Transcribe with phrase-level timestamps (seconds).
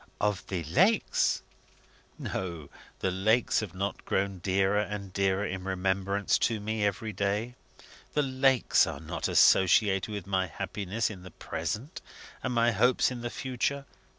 [0.19, 1.43] "Of the lakes?"
[2.17, 2.69] "No.
[3.01, 7.53] The lakes have not grown dearer and dearer in remembrance to me every day.
[8.15, 12.01] The lakes are not associated with my happiness in the present,
[12.41, 13.85] and my hopes in the future.